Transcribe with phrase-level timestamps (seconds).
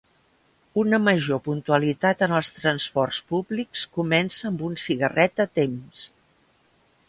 [0.83, 6.11] Una major puntualitat en els transports públics comença amb un cigarret a temps.